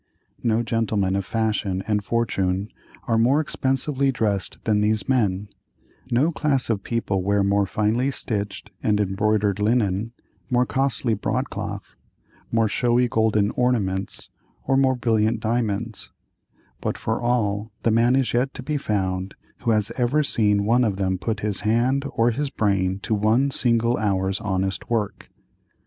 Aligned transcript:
No 0.41 0.63
gentlemen 0.63 1.15
of 1.15 1.25
fashion 1.25 1.83
and 1.85 2.03
fortune 2.03 2.69
are 3.07 3.19
more 3.19 3.39
expensively 3.39 4.11
dressed 4.11 4.57
than 4.63 4.81
these 4.81 5.07
men; 5.07 5.47
no 6.09 6.31
class 6.31 6.71
of 6.71 6.81
people 6.83 7.21
wear 7.21 7.43
more 7.43 7.67
finely 7.67 8.09
stitched 8.09 8.71
and 8.81 8.99
embroidered 8.99 9.59
linen, 9.59 10.13
more 10.49 10.65
costly 10.65 11.13
broadcloth, 11.13 11.95
more 12.51 12.67
showy 12.67 13.07
golden 13.07 13.51
ornaments, 13.51 14.31
or 14.63 14.75
more 14.75 14.95
brilliant 14.95 15.39
diamonds; 15.39 16.11
but 16.79 16.97
for 16.97 17.21
all, 17.21 17.71
the 17.83 17.91
man 17.91 18.15
is 18.15 18.33
yet 18.33 18.55
to 18.55 18.63
be 18.63 18.77
found 18.77 19.35
who 19.59 19.69
has 19.69 19.91
ever 19.97 20.23
seen 20.23 20.65
one 20.65 20.83
of 20.83 20.95
them 20.95 21.19
put 21.19 21.41
his 21.41 21.59
hand 21.59 22.05
or 22.13 22.31
his 22.31 22.49
brain 22.49 22.97
to 23.01 23.13
one 23.13 23.51
single 23.51 23.97
hour's 23.99 24.39
honest 24.41 24.89
work. 24.89 25.29